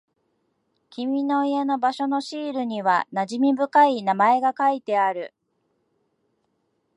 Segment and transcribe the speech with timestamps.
[0.89, 5.31] 君の家の場所のシールには馴染み深い名前が書いてある。